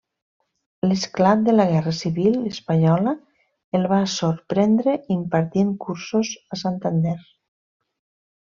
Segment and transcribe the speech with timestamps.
[0.85, 3.13] L'esclat de la guerra civil espanyola
[3.81, 7.17] el va sorprendre impartint cursos a Santander.